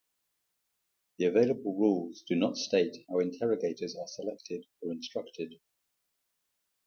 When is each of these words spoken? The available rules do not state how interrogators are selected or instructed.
The 1.19 1.25
available 1.25 1.77
rules 1.77 2.23
do 2.23 2.33
not 2.35 2.57
state 2.57 3.05
how 3.07 3.19
interrogators 3.19 3.95
are 3.95 4.07
selected 4.07 4.65
or 4.81 4.93
instructed. 4.93 5.53